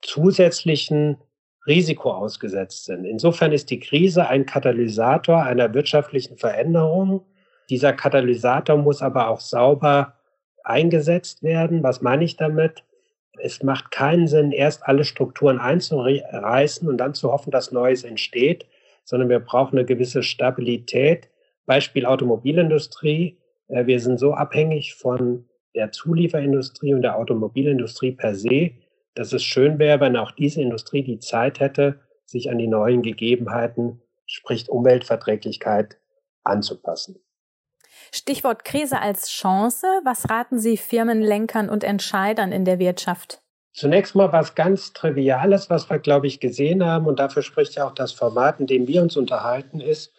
zusätzlichen 0.01 1.17
Risiko 1.65 2.11
ausgesetzt 2.11 2.85
sind. 2.85 3.05
Insofern 3.05 3.53
ist 3.53 3.69
die 3.69 3.79
Krise 3.79 4.27
ein 4.27 4.45
Katalysator 4.45 5.43
einer 5.43 5.73
wirtschaftlichen 5.73 6.37
Veränderung. 6.37 7.25
Dieser 7.69 7.93
Katalysator 7.93 8.77
muss 8.77 9.01
aber 9.01 9.29
auch 9.29 9.39
sauber 9.39 10.15
eingesetzt 10.63 11.41
werden. 11.43 11.83
Was 11.83 12.01
meine 12.01 12.25
ich 12.25 12.35
damit? 12.35 12.83
Es 13.39 13.63
macht 13.63 13.91
keinen 13.91 14.27
Sinn, 14.27 14.51
erst 14.51 14.85
alle 14.85 15.05
Strukturen 15.05 15.59
einzureißen 15.59 16.87
und 16.87 16.97
dann 16.97 17.13
zu 17.13 17.31
hoffen, 17.31 17.51
dass 17.51 17.71
Neues 17.71 18.03
entsteht, 18.03 18.65
sondern 19.05 19.29
wir 19.29 19.39
brauchen 19.39 19.77
eine 19.77 19.85
gewisse 19.85 20.21
Stabilität. 20.21 21.29
Beispiel 21.65 22.05
Automobilindustrie. 22.05 23.37
Äh, 23.69 23.85
wir 23.85 23.99
sind 23.99 24.19
so 24.19 24.33
abhängig 24.33 24.95
von 24.95 25.45
der 25.75 25.91
Zulieferindustrie 25.91 26.93
und 26.93 27.01
der 27.01 27.17
Automobilindustrie 27.17 28.11
per 28.11 28.35
se, 28.35 28.71
dass 29.15 29.33
es 29.33 29.43
schön 29.43 29.79
wäre, 29.79 29.99
wenn 29.99 30.17
auch 30.17 30.31
diese 30.31 30.61
Industrie 30.61 31.03
die 31.03 31.19
Zeit 31.19 31.59
hätte, 31.59 31.99
sich 32.25 32.49
an 32.49 32.57
die 32.57 32.67
neuen 32.67 33.01
Gegebenheiten, 33.01 34.01
sprich 34.25 34.69
Umweltverträglichkeit, 34.69 35.97
anzupassen. 36.43 37.19
Stichwort 38.11 38.65
Krise 38.65 38.99
als 38.99 39.29
Chance. 39.29 39.87
Was 40.03 40.29
raten 40.29 40.59
Sie 40.59 40.77
Firmenlenkern 40.77 41.69
und 41.69 41.83
Entscheidern 41.83 42.51
in 42.51 42.65
der 42.65 42.79
Wirtschaft? 42.79 43.39
Zunächst 43.71 44.13
mal 44.13 44.31
was 44.31 44.53
ganz 44.53 44.93
Triviales, 44.93 45.69
was 45.69 45.89
wir, 45.89 45.97
glaube 45.97 46.27
ich, 46.27 46.39
gesehen 46.39 46.85
haben, 46.85 47.07
und 47.07 47.19
dafür 47.19 47.41
spricht 47.41 47.75
ja 47.75 47.87
auch 47.87 47.93
das 47.93 48.11
Format, 48.11 48.59
in 48.59 48.67
dem 48.67 48.87
wir 48.87 49.01
uns 49.01 49.17
unterhalten, 49.17 49.79
ist, 49.79 50.13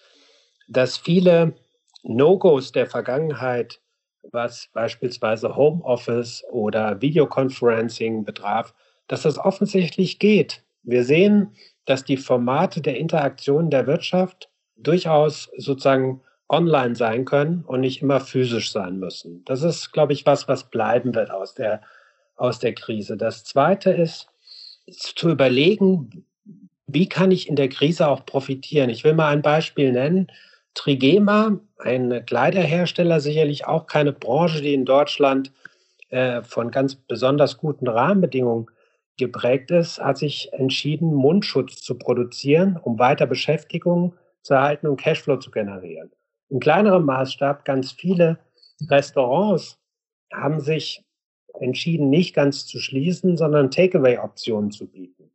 dass 0.67 0.97
viele 0.97 1.55
No-Gos 2.03 2.73
der 2.73 2.87
Vergangenheit 2.87 3.81
was 4.33 4.69
beispielsweise 4.73 5.57
Homeoffice 5.57 6.45
oder 6.51 7.01
Videoconferencing 7.01 8.25
betraf, 8.25 8.75
dass 9.09 9.23
das 9.23 9.39
offensichtlich 9.39 10.19
geht. 10.19 10.63
Wir 10.83 11.05
sehen, 11.05 11.53
dass 11.85 12.05
die 12.05 12.17
Formate 12.17 12.81
der 12.81 12.97
Interaktion 12.97 13.71
der 13.71 13.87
Wirtschaft 13.87 14.51
durchaus 14.77 15.51
sozusagen 15.57 16.21
online 16.49 16.95
sein 16.95 17.25
können 17.25 17.65
und 17.67 17.81
nicht 17.81 18.03
immer 18.03 18.21
physisch 18.21 18.71
sein 18.71 18.99
müssen. 18.99 19.45
Das 19.45 19.63
ist, 19.63 19.93
glaube 19.93 20.13
ich, 20.13 20.27
was, 20.27 20.47
was 20.49 20.71
bleiben 20.71 21.15
wird 21.15 21.31
aus 21.31 21.55
der, 21.55 21.83
aus 22.37 22.59
der 22.59 22.75
Krise. 22.75 23.17
Das 23.17 23.45
Zweite 23.45 23.91
ist, 23.91 24.29
ist 24.87 25.19
zu 25.19 25.31
überlegen, 25.31 26.27
wie 26.87 27.09
kann 27.09 27.31
ich 27.31 27.49
in 27.49 27.57
der 27.57 27.69
Krise 27.69 28.09
auch 28.09 28.27
profitieren. 28.27 28.91
Ich 28.91 29.05
will 29.05 29.15
mal 29.15 29.33
ein 29.33 29.43
Beispiel 29.43 29.93
nennen. 29.93 30.31
Trigema, 30.75 31.61
ein 31.79 32.25
Kleiderhersteller, 32.27 33.21
sicherlich 33.21 33.67
auch 33.67 33.87
keine 33.87 34.13
Branche, 34.13 34.61
die 34.61 34.75
in 34.75 34.85
Deutschland 34.85 35.53
äh, 36.11 36.43
von 36.43 36.71
ganz 36.71 36.97
besonders 36.97 37.59
guten 37.59 37.89
Rahmenbedingungen 37.89 38.67
geprägt 39.17 39.71
ist, 39.71 40.01
hat 40.01 40.19
sich 40.19 40.53
entschieden, 40.53 41.15
Mundschutz 41.15 41.83
zu 41.83 41.97
produzieren, 41.97 42.79
um 42.83 42.99
weiter 42.99 43.27
Beschäftigung 43.27 44.15
zu 44.43 44.55
erhalten 44.55 44.89
und 44.89 45.01
Cashflow 45.01 45.39
zu 45.39 45.51
generieren. 45.51 46.11
Im 46.51 46.61
kleineren 46.61 47.05
Maßstab 47.05 47.65
ganz 47.65 47.93
viele 47.93 48.39
Restaurants 48.89 49.79
haben 50.33 50.61
sich 50.61 51.05
entschieden, 51.61 52.11
nicht 52.11 52.35
ganz 52.35 52.67
zu 52.67 52.81
schließen, 52.81 53.37
sondern 53.37 53.71
Takeaway-Optionen 53.71 54.71
zu 54.71 54.87
bieten. 54.87 55.31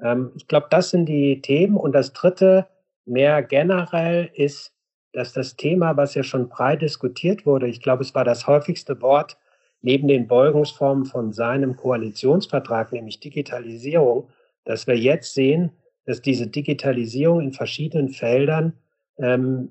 Ähm, 0.00 0.32
ich 0.36 0.48
glaube, 0.48 0.66
das 0.70 0.90
sind 0.90 1.06
die 1.06 1.40
Themen. 1.40 1.76
Und 1.76 1.92
das 1.92 2.12
Dritte, 2.12 2.66
mehr 3.04 3.42
generell, 3.42 4.30
ist 4.34 4.72
dass 5.12 5.32
das 5.32 5.56
Thema, 5.56 5.96
was 5.96 6.14
ja 6.14 6.22
schon 6.22 6.48
breit 6.48 6.82
diskutiert 6.82 7.44
wurde, 7.44 7.68
ich 7.68 7.82
glaube, 7.82 8.02
es 8.02 8.14
war 8.14 8.24
das 8.24 8.46
häufigste 8.46 9.00
Wort 9.02 9.36
neben 9.82 10.08
den 10.08 10.26
Beugungsformen 10.26 11.04
von 11.04 11.32
seinem 11.32 11.76
Koalitionsvertrag, 11.76 12.92
nämlich 12.92 13.20
Digitalisierung, 13.20 14.30
dass 14.64 14.86
wir 14.86 14.96
jetzt 14.96 15.34
sehen, 15.34 15.72
dass 16.06 16.22
diese 16.22 16.46
Digitalisierung 16.46 17.40
in 17.40 17.52
verschiedenen 17.52 18.08
Feldern 18.08 18.74
ähm, 19.18 19.70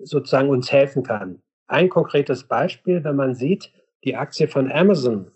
sozusagen 0.00 0.48
uns 0.48 0.70
helfen 0.70 1.02
kann. 1.02 1.42
Ein 1.66 1.88
konkretes 1.88 2.44
Beispiel, 2.44 3.02
wenn 3.04 3.16
man 3.16 3.34
sieht, 3.34 3.72
die 4.04 4.16
Aktie 4.16 4.48
von 4.48 4.70
Amazon, 4.70 5.30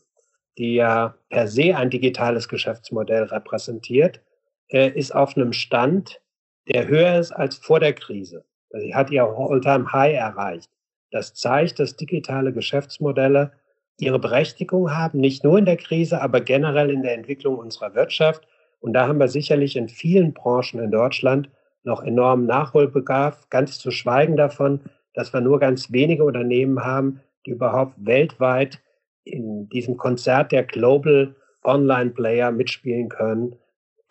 die 0.59 0.75
ja 0.75 1.15
per 1.31 1.49
se 1.49 1.77
ein 1.77 1.91
digitales 1.91 2.49
Geschäftsmodell 2.49 3.25
repräsentiert, 3.25 4.21
äh, 4.69 4.91
ist 4.91 5.15
auf 5.15 5.37
einem 5.37 5.53
Stand, 5.53 6.21
der 6.69 6.89
höher 6.89 7.19
ist 7.19 7.33
als 7.33 7.57
vor 7.57 7.81
der 7.81 7.93
Krise. 7.93 8.45
Sie 8.71 8.95
hat 8.95 9.11
ihr 9.11 9.25
All-Time-High 9.25 10.15
erreicht. 10.15 10.71
Das 11.11 11.35
zeigt, 11.35 11.79
dass 11.79 11.97
digitale 11.97 12.53
Geschäftsmodelle 12.53 13.53
ihre 13.99 14.19
Berechtigung 14.19 14.95
haben, 14.95 15.21
nicht 15.21 15.45
nur 15.45 15.59
in 15.59 15.65
der 15.65 15.77
Krise, 15.77 16.21
aber 16.21 16.41
generell 16.41 16.91
in 16.91 17.03
der 17.03 17.15
Entwicklung 17.15 17.57
unserer 17.57 17.95
Wirtschaft. 17.95 18.47
Und 18.81 18.93
da 18.93 19.09
haben 19.09 19.19
wir 19.19 19.29
sicherlich 19.29 19.77
in 19.77 19.89
vielen 19.89 20.35
Branchen 20.35 20.81
in 20.81 20.91
Deutschland 20.91 21.49
noch 21.85 22.03
enormen 22.03 22.47
Nachholbedarf, 22.47 23.49
ganz 23.49 23.79
zu 23.79 23.91
schweigen 23.91 24.37
davon, 24.37 24.81
dass 25.15 25.33
wir 25.33 25.41
nur 25.41 25.61
ganz 25.61 25.93
wenige 25.93 26.25
Unternehmen 26.25 26.85
haben, 26.85 27.21
die 27.47 27.53
überhaupt 27.53 27.95
weltweit 27.97 28.83
in 29.25 29.69
diesem 29.69 29.97
Konzert 29.97 30.53
der 30.53 30.65
Global 30.65 31.35
Online 31.65 32.11
Player 32.11 32.51
mitspielen 32.51 33.09
können. 33.09 33.57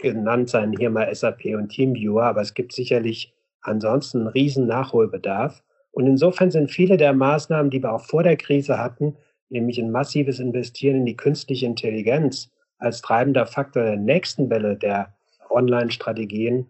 Genannt 0.05 0.51
seien 0.51 0.71
hier 0.77 0.91
mal 0.91 1.11
SAP 1.15 1.45
und 1.55 1.69
TeamViewer, 1.69 2.25
aber 2.25 2.41
es 2.41 2.53
gibt 2.53 2.73
sicherlich 2.73 3.33
ansonsten 3.61 4.19
einen 4.19 4.27
riesen 4.27 4.67
Nachholbedarf. 4.67 5.63
Und 5.89 6.05
insofern 6.05 6.51
sind 6.51 6.69
viele 6.69 6.97
der 6.97 7.11
Maßnahmen, 7.11 7.71
die 7.71 7.81
wir 7.81 7.91
auch 7.91 8.05
vor 8.05 8.21
der 8.21 8.37
Krise 8.37 8.77
hatten, 8.77 9.17
nämlich 9.49 9.79
ein 9.79 9.89
massives 9.89 10.39
Investieren 10.39 10.97
in 10.97 11.05
die 11.07 11.17
künstliche 11.17 11.65
Intelligenz 11.65 12.51
als 12.77 13.01
treibender 13.01 13.47
Faktor 13.47 13.81
der 13.81 13.97
nächsten 13.97 14.51
Welle 14.51 14.75
der 14.75 15.15
Online-Strategien, 15.49 16.67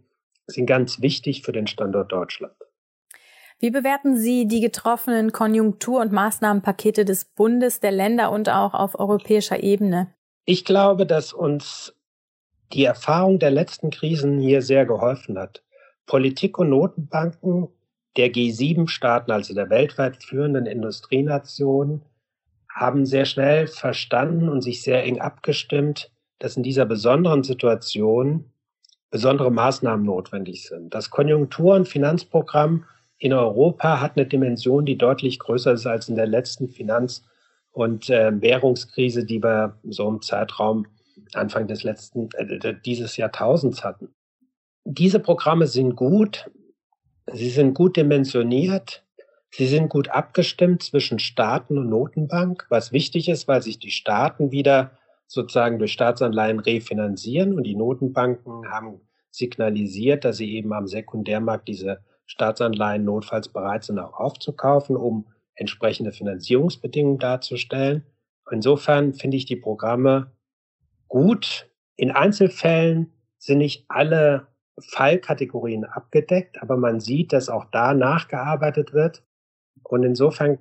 sind 0.48 0.66
ganz 0.66 1.02
wichtig 1.02 1.42
für 1.42 1.52
den 1.52 1.68
Standort 1.68 2.14
Deutschland. 2.14 2.56
Wie 3.60 3.72
bewerten 3.72 4.16
Sie 4.16 4.48
die 4.48 4.62
getroffenen 4.62 5.34
Konjunktur- 5.34 6.00
und 6.00 6.14
Maßnahmenpakete 6.14 7.04
des 7.04 7.26
Bundes, 7.26 7.82
der 7.82 7.92
Länder 7.92 8.32
und 8.32 8.48
auch 8.48 8.74
auf 8.74 8.98
europäischer 8.98 9.62
Ebene? 9.62 10.14
Ich 10.46 10.64
glaube, 10.64 11.06
dass 11.06 11.34
uns 11.34 11.94
die 12.74 12.86
Erfahrung 12.86 13.40
der 13.40 13.52
letzten 13.52 13.90
Krisen 13.90 14.40
hier 14.40 14.62
sehr 14.62 14.86
geholfen 14.86 15.38
hat. 15.38 15.64
Politik 16.06 16.58
und 16.58 16.70
Notenbanken 16.70 17.68
der 18.18 18.32
G7-Staaten, 18.32 19.32
also 19.32 19.54
der 19.54 19.70
weltweit 19.70 20.24
führenden 20.24 20.66
Industrienationen, 20.66 22.04
haben 22.70 23.06
sehr 23.06 23.26
schnell 23.26 23.68
verstanden 23.68 24.50
und 24.50 24.62
sich 24.62 24.82
sehr 24.84 25.04
eng 25.04 25.22
abgestimmt, 25.22 26.12
dass 26.40 26.58
in 26.58 26.64
dieser 26.64 26.86
besonderen 26.86 27.44
Situation 27.44 28.52
besondere 29.10 29.52
Maßnahmen 29.52 30.06
notwendig 30.06 30.68
sind. 30.68 30.94
Das 30.94 31.10
Konjunktur- 31.10 31.76
und 31.76 31.88
Finanzprogramm 31.88 32.86
in 33.18 33.32
Europa 33.32 34.02
hat 34.02 34.18
eine 34.18 34.26
Dimension, 34.26 34.86
die 34.86 34.98
deutlich 34.98 35.40
größer 35.40 35.74
ist 35.74 35.86
als 35.86 36.10
in 36.10 36.16
der 36.16 36.28
letzten 36.28 36.68
Finanz- 36.68 37.24
und 37.72 38.10
äh, 38.10 38.42
Währungskrise, 38.42 39.26
die 39.26 39.42
wir 39.42 39.78
so 39.84 40.10
im 40.10 40.22
Zeitraum 40.22 40.88
Anfang 41.36 41.68
des 41.68 41.84
letzten, 41.84 42.30
äh, 42.34 42.76
dieses 42.86 43.18
Jahrtausends 43.18 43.84
hatten. 43.84 44.14
Diese 44.84 45.20
Programme 45.20 45.68
sind 45.68 45.96
gut, 45.96 46.50
sie 47.32 47.50
sind 47.50 47.74
gut 47.74 47.98
dimensioniert, 47.98 49.04
sie 49.52 49.68
sind 49.68 49.90
gut 49.90 50.10
abgestimmt 50.10 50.84
zwischen 50.84 51.20
Staaten 51.20 51.78
und 51.78 51.90
Notenbank, 51.90 52.66
was 52.70 52.92
wichtig 52.92 53.30
ist, 53.30 53.48
weil 53.48 53.62
sich 53.62 53.80
die 53.80 53.92
Staaten 53.92 54.52
wieder 54.52 54.92
sozusagen 55.28 55.80
durch 55.80 55.94
Staatsanleihen 55.94 56.60
refinanzieren 56.60 57.54
und 57.54 57.64
die 57.64 57.76
Notenbanken 57.76 58.70
haben 58.72 59.02
signalisiert, 59.32 60.24
dass 60.24 60.38
sie 60.38 60.54
eben 60.54 60.72
am 60.74 60.88
Sekundärmarkt 60.88 61.68
diese 61.68 62.00
Staatsanleihen 62.26 63.04
notfalls 63.04 63.50
bereit 63.50 63.84
sind, 63.84 64.00
auch 64.00 64.14
aufzukaufen, 64.14 64.96
um 64.96 65.28
entsprechende 65.56 66.12
Finanzierungsbedingungen 66.12 67.20
darzustellen. 67.20 68.04
Insofern 68.52 69.14
finde 69.14 69.38
ich 69.38 69.46
die 69.46 69.56
Programme 69.56 70.32
gut. 71.08 71.70
In 71.96 72.12
Einzelfällen 72.12 73.14
sind 73.38 73.60
nicht 73.60 73.86
alle 73.88 74.48
Fallkategorien 74.80 75.86
abgedeckt, 75.86 76.62
aber 76.62 76.78
man 76.78 77.00
sieht, 77.00 77.32
dass 77.32 77.50
auch 77.50 77.66
da 77.72 77.94
nachgearbeitet 77.94 78.94
wird. 78.94 79.24
Und 79.84 80.04
insofern 80.04 80.58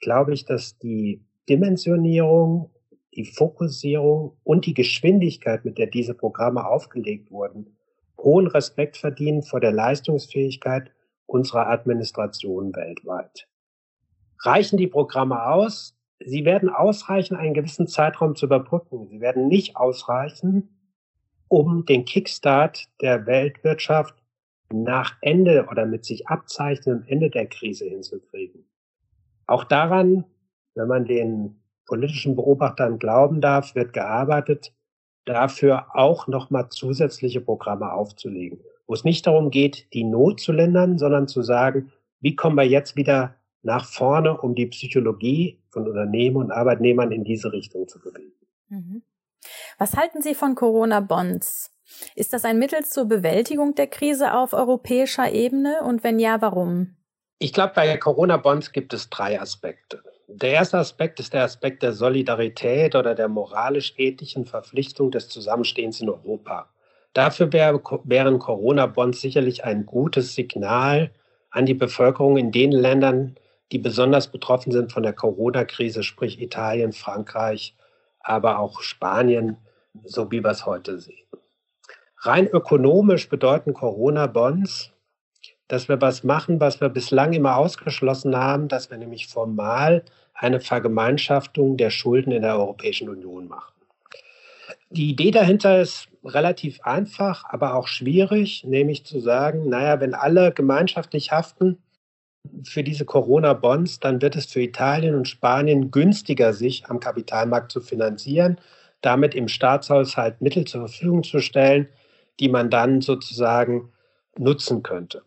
glaube 0.00 0.32
ich, 0.32 0.44
dass 0.44 0.78
die 0.78 1.24
Dimensionierung, 1.48 2.70
die 3.14 3.24
Fokussierung 3.24 4.36
und 4.44 4.66
die 4.66 4.74
Geschwindigkeit, 4.74 5.64
mit 5.64 5.78
der 5.78 5.88
diese 5.88 6.14
Programme 6.14 6.66
aufgelegt 6.66 7.30
wurden, 7.30 7.76
hohen 8.18 8.46
Respekt 8.46 8.96
verdienen 8.96 9.42
vor 9.42 9.60
der 9.60 9.72
Leistungsfähigkeit 9.72 10.92
unserer 11.26 11.68
Administration 11.68 12.74
weltweit. 12.74 13.48
Reichen 14.42 14.78
die 14.78 14.86
Programme 14.86 15.46
aus? 15.46 15.96
Sie 16.24 16.44
werden 16.44 16.68
ausreichen, 16.68 17.34
einen 17.34 17.54
gewissen 17.54 17.86
Zeitraum 17.86 18.36
zu 18.36 18.46
überbrücken. 18.46 19.08
Sie 19.08 19.20
werden 19.20 19.48
nicht 19.48 19.76
ausreichen, 19.76 20.68
um 21.48 21.86
den 21.86 22.04
Kickstart 22.04 22.88
der 23.00 23.26
Weltwirtschaft 23.26 24.14
nach 24.72 25.16
Ende 25.20 25.66
oder 25.70 25.86
mit 25.86 26.04
sich 26.04 26.28
abzeichnendem 26.28 27.08
Ende 27.08 27.30
der 27.30 27.46
Krise 27.46 27.86
hinzukriegen. 27.86 28.64
Auch 29.46 29.64
daran, 29.64 30.24
wenn 30.74 30.88
man 30.88 31.06
den 31.06 31.60
politischen 31.86 32.36
Beobachtern 32.36 32.98
glauben 32.98 33.40
darf, 33.40 33.74
wird 33.74 33.92
gearbeitet, 33.92 34.72
dafür 35.24 35.86
auch 35.94 36.28
nochmal 36.28 36.68
zusätzliche 36.68 37.40
Programme 37.40 37.92
aufzulegen, 37.92 38.60
wo 38.86 38.94
es 38.94 39.04
nicht 39.04 39.26
darum 39.26 39.50
geht, 39.50 39.92
die 39.92 40.04
Not 40.04 40.40
zu 40.40 40.52
lindern, 40.52 40.98
sondern 40.98 41.26
zu 41.26 41.42
sagen, 41.42 41.90
wie 42.20 42.36
kommen 42.36 42.56
wir 42.56 42.66
jetzt 42.66 42.94
wieder 42.94 43.34
nach 43.62 43.84
vorne, 43.84 44.36
um 44.38 44.54
die 44.54 44.66
Psychologie 44.66 45.60
von 45.68 45.86
Unternehmen 45.86 46.36
und 46.36 46.50
Arbeitnehmern 46.50 47.12
in 47.12 47.24
diese 47.24 47.52
Richtung 47.52 47.88
zu 47.88 48.00
bewegen. 48.00 48.32
Mhm. 48.68 49.02
Was 49.78 49.96
halten 49.96 50.22
Sie 50.22 50.34
von 50.34 50.54
Corona-Bonds? 50.54 51.72
Ist 52.14 52.32
das 52.32 52.44
ein 52.44 52.58
Mittel 52.58 52.84
zur 52.84 53.06
Bewältigung 53.06 53.74
der 53.74 53.86
Krise 53.86 54.34
auf 54.34 54.52
europäischer 54.52 55.32
Ebene 55.32 55.82
und 55.82 56.04
wenn 56.04 56.18
ja, 56.18 56.40
warum? 56.40 56.96
Ich 57.38 57.52
glaube, 57.52 57.72
bei 57.74 57.96
Corona-Bonds 57.96 58.72
gibt 58.72 58.92
es 58.92 59.08
drei 59.10 59.40
Aspekte. 59.40 60.02
Der 60.28 60.52
erste 60.52 60.78
Aspekt 60.78 61.18
ist 61.18 61.32
der 61.32 61.42
Aspekt 61.42 61.82
der 61.82 61.92
Solidarität 61.92 62.94
oder 62.94 63.14
der 63.14 63.28
moralisch-ethischen 63.28 64.44
Verpflichtung 64.44 65.10
des 65.10 65.28
Zusammenstehens 65.28 66.00
in 66.00 66.08
Europa. 66.08 66.68
Dafür 67.14 67.52
wär, 67.52 67.80
wären 68.04 68.38
Corona-Bonds 68.38 69.20
sicherlich 69.20 69.64
ein 69.64 69.86
gutes 69.86 70.34
Signal 70.34 71.10
an 71.50 71.66
die 71.66 71.74
Bevölkerung 71.74 72.36
in 72.36 72.52
den 72.52 72.70
Ländern, 72.70 73.34
die 73.72 73.78
besonders 73.78 74.28
betroffen 74.28 74.72
sind 74.72 74.92
von 74.92 75.02
der 75.02 75.12
Corona-Krise, 75.12 76.02
sprich 76.02 76.40
Italien, 76.40 76.92
Frankreich, 76.92 77.74
aber 78.20 78.58
auch 78.58 78.80
Spanien, 78.80 79.56
so 80.04 80.30
wie 80.30 80.42
wir 80.42 80.50
es 80.50 80.66
heute 80.66 80.98
sehen. 80.98 81.26
Rein 82.18 82.46
ökonomisch 82.48 83.28
bedeuten 83.28 83.72
Corona-Bonds, 83.72 84.92
dass 85.68 85.88
wir 85.88 86.00
was 86.00 86.24
machen, 86.24 86.60
was 86.60 86.80
wir 86.80 86.88
bislang 86.88 87.32
immer 87.32 87.56
ausgeschlossen 87.56 88.36
haben, 88.36 88.68
dass 88.68 88.90
wir 88.90 88.98
nämlich 88.98 89.28
formal 89.28 90.04
eine 90.34 90.60
Vergemeinschaftung 90.60 91.76
der 91.76 91.90
Schulden 91.90 92.32
in 92.32 92.42
der 92.42 92.56
Europäischen 92.58 93.08
Union 93.08 93.46
machen. 93.46 93.72
Die 94.90 95.10
Idee 95.10 95.30
dahinter 95.30 95.80
ist 95.80 96.08
relativ 96.24 96.80
einfach, 96.82 97.44
aber 97.48 97.76
auch 97.76 97.86
schwierig, 97.86 98.64
nämlich 98.64 99.06
zu 99.06 99.20
sagen, 99.20 99.68
naja, 99.68 100.00
wenn 100.00 100.14
alle 100.14 100.52
gemeinschaftlich 100.52 101.30
haften 101.30 101.78
für 102.64 102.82
diese 102.82 103.04
Corona-Bonds, 103.04 104.00
dann 104.00 104.20
wird 104.22 104.36
es 104.36 104.46
für 104.46 104.62
Italien 104.62 105.14
und 105.14 105.28
Spanien 105.28 105.90
günstiger, 105.90 106.52
sich 106.52 106.86
am 106.86 107.00
Kapitalmarkt 107.00 107.72
zu 107.72 107.80
finanzieren, 107.80 108.58
damit 109.00 109.34
im 109.34 109.48
Staatshaushalt 109.48 110.40
Mittel 110.40 110.64
zur 110.64 110.88
Verfügung 110.88 111.22
zu 111.22 111.40
stellen, 111.40 111.88
die 112.38 112.48
man 112.48 112.70
dann 112.70 113.00
sozusagen 113.00 113.92
nutzen 114.38 114.82
könnte. 114.82 115.22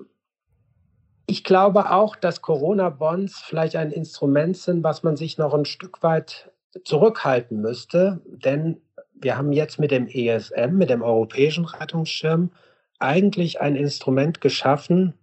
Ich 1.25 1.43
glaube 1.43 1.91
auch, 1.91 2.15
dass 2.15 2.41
Corona-Bonds 2.41 3.41
vielleicht 3.45 3.75
ein 3.75 3.91
Instrument 3.91 4.57
sind, 4.57 4.83
was 4.83 5.03
man 5.03 5.15
sich 5.15 5.37
noch 5.37 5.53
ein 5.53 5.65
Stück 5.65 6.03
weit 6.03 6.51
zurückhalten 6.83 7.61
müsste. 7.61 8.21
Denn 8.25 8.81
wir 9.13 9.37
haben 9.37 9.53
jetzt 9.53 9.79
mit 9.79 9.91
dem 9.91 10.07
ESM, 10.07 10.75
mit 10.75 10.89
dem 10.89 11.01
Europäischen 11.01 11.65
Rettungsschirm, 11.65 12.51
eigentlich 12.99 13.61
ein 13.61 13.75
Instrument 13.75 14.41
geschaffen, 14.41 15.13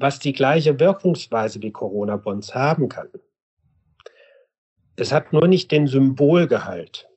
was 0.00 0.18
die 0.18 0.32
gleiche 0.32 0.80
Wirkungsweise 0.80 1.62
wie 1.62 1.70
Corona-Bonds 1.70 2.54
haben 2.54 2.88
kann. 2.88 3.08
Es 4.96 5.12
hat 5.12 5.32
nur 5.32 5.46
nicht 5.46 5.70
den 5.70 5.86
Symbolgehalt. 5.86 7.08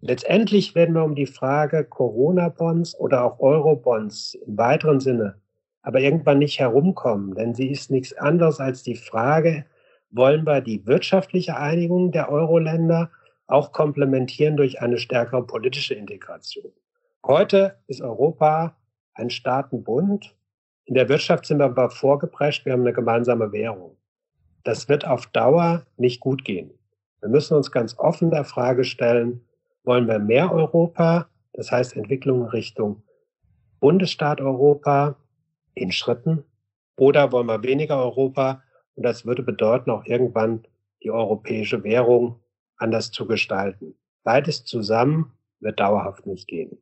Letztendlich 0.00 0.74
werden 0.74 0.94
wir 0.94 1.04
um 1.04 1.14
die 1.14 1.26
Frage 1.26 1.84
Corona-Bonds 1.84 2.98
oder 3.00 3.24
auch 3.24 3.40
Euro-Bonds 3.40 4.34
im 4.46 4.58
weiteren 4.58 5.00
Sinne 5.00 5.40
aber 5.88 6.00
irgendwann 6.00 6.38
nicht 6.38 6.58
herumkommen, 6.58 7.34
denn 7.34 7.54
sie 7.54 7.70
ist 7.70 7.90
nichts 7.90 8.12
anderes 8.12 8.60
als 8.60 8.82
die 8.82 8.94
Frage, 8.94 9.64
wollen 10.10 10.46
wir 10.46 10.60
die 10.60 10.86
wirtschaftliche 10.86 11.56
Einigung 11.56 12.12
der 12.12 12.30
Euro-Länder 12.30 13.10
auch 13.46 13.72
komplementieren 13.72 14.58
durch 14.58 14.82
eine 14.82 14.98
stärkere 14.98 15.46
politische 15.46 15.94
Integration. 15.94 16.72
Heute 17.26 17.78
ist 17.86 18.02
Europa 18.02 18.76
ein 19.14 19.30
Staatenbund. 19.30 20.36
In 20.88 20.94
der 20.94 21.10
Wirtschaft 21.10 21.44
sind 21.44 21.58
wir 21.58 21.66
aber 21.66 21.90
vorgeprescht, 21.90 22.64
wir 22.64 22.72
haben 22.72 22.80
eine 22.80 22.94
gemeinsame 22.94 23.52
Währung. 23.52 23.98
Das 24.64 24.88
wird 24.88 25.06
auf 25.06 25.26
Dauer 25.26 25.84
nicht 25.98 26.18
gut 26.18 26.46
gehen. 26.46 26.70
Wir 27.20 27.28
müssen 27.28 27.54
uns 27.58 27.70
ganz 27.70 27.98
offen 27.98 28.30
der 28.30 28.44
Frage 28.44 28.84
stellen, 28.84 29.44
wollen 29.84 30.08
wir 30.08 30.18
mehr 30.18 30.50
Europa, 30.50 31.28
das 31.52 31.70
heißt 31.70 31.94
Entwicklung 31.94 32.40
in 32.40 32.48
Richtung 32.48 33.02
Bundesstaat 33.80 34.40
Europa, 34.40 35.16
in 35.74 35.92
Schritten? 35.92 36.44
Oder 36.96 37.32
wollen 37.32 37.48
wir 37.48 37.62
weniger 37.62 37.98
Europa? 37.98 38.62
Und 38.94 39.02
das 39.02 39.26
würde 39.26 39.42
bedeuten, 39.42 39.90
auch 39.90 40.06
irgendwann 40.06 40.66
die 41.02 41.10
europäische 41.10 41.84
Währung 41.84 42.40
anders 42.78 43.10
zu 43.10 43.26
gestalten. 43.26 43.94
Beides 44.24 44.64
zusammen 44.64 45.34
wird 45.60 45.80
dauerhaft 45.80 46.24
nicht 46.24 46.48
gehen. 46.48 46.78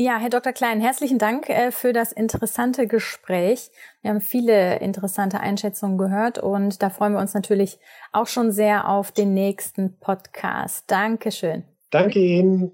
Ja, 0.00 0.18
Herr 0.18 0.30
Dr. 0.30 0.52
Klein, 0.52 0.80
herzlichen 0.80 1.18
Dank 1.18 1.50
äh, 1.50 1.72
für 1.72 1.92
das 1.92 2.12
interessante 2.12 2.86
Gespräch. 2.86 3.72
Wir 4.00 4.12
haben 4.12 4.20
viele 4.20 4.78
interessante 4.78 5.40
Einschätzungen 5.40 5.98
gehört 5.98 6.38
und 6.38 6.84
da 6.84 6.90
freuen 6.90 7.14
wir 7.14 7.20
uns 7.20 7.34
natürlich 7.34 7.80
auch 8.12 8.28
schon 8.28 8.52
sehr 8.52 8.88
auf 8.88 9.10
den 9.10 9.34
nächsten 9.34 9.98
Podcast. 9.98 10.88
Dankeschön. 10.88 11.64
Danke 11.90 12.20
Ihnen. 12.20 12.70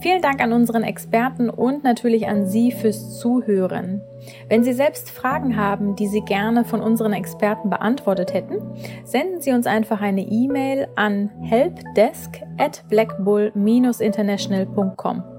Vielen 0.00 0.20
Dank 0.20 0.42
an 0.42 0.52
unseren 0.52 0.82
Experten 0.82 1.48
und 1.48 1.84
natürlich 1.84 2.26
an 2.26 2.48
Sie 2.48 2.72
fürs 2.72 3.20
Zuhören. 3.20 4.02
Wenn 4.48 4.64
Sie 4.64 4.72
selbst 4.72 5.10
Fragen 5.10 5.56
haben, 5.56 5.94
die 5.94 6.08
Sie 6.08 6.22
gerne 6.22 6.64
von 6.64 6.80
unseren 6.80 7.12
Experten 7.12 7.70
beantwortet 7.70 8.34
hätten, 8.34 8.74
senden 9.04 9.40
Sie 9.40 9.52
uns 9.52 9.68
einfach 9.68 10.00
eine 10.00 10.22
E-Mail 10.22 10.88
an 10.96 11.30
helpdesk 11.42 12.42
at 12.58 12.82
blackbull-international.com. 12.88 15.35